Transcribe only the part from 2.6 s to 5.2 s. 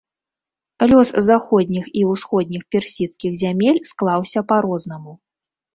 персідскіх зямель склаўся па-рознаму.